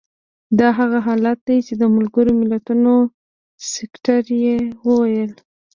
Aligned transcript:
دا 0.59 0.69
هغه 0.79 0.97
حالت 1.07 1.37
دی 1.47 1.57
چې 1.67 1.73
د 1.81 1.83
ملګرو 1.95 2.31
ملتونو 2.41 2.93
سکتر 3.73 4.23
یې 4.43 4.57
وویل. 4.87 5.31